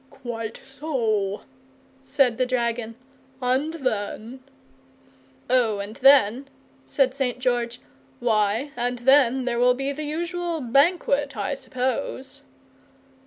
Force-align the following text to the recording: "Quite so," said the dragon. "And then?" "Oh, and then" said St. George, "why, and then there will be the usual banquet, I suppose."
"Quite 0.09 0.59
so," 0.65 1.41
said 2.01 2.39
the 2.39 2.45
dragon. 2.47 2.95
"And 3.39 3.75
then?" 3.75 4.39
"Oh, 5.47 5.77
and 5.77 5.97
then" 5.97 6.47
said 6.87 7.13
St. 7.13 7.37
George, 7.37 7.79
"why, 8.19 8.71
and 8.75 8.97
then 8.97 9.45
there 9.45 9.59
will 9.59 9.75
be 9.75 9.91
the 9.91 10.01
usual 10.01 10.59
banquet, 10.59 11.37
I 11.37 11.53
suppose." 11.53 12.41